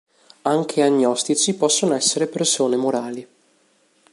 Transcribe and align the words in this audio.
Anche 0.41 0.81
agnostici 0.81 1.53
possono 1.53 1.93
essere 1.93 2.25
persone 2.25 2.75
morali. 2.75 3.27